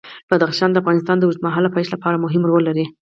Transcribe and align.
بدخشان 0.29 0.69
د 0.71 0.75
افغانستان 0.81 1.17
د 1.17 1.23
اوږدمهاله 1.25 1.73
پایښت 1.75 1.91
لپاره 1.93 2.21
مهم 2.25 2.41
رول 2.49 2.63
لري. 2.69 2.85